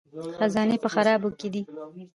خزانې 0.37 0.77
په 0.83 0.89
خرابو 0.93 1.29
کې 1.39 1.47
دي 1.53 1.61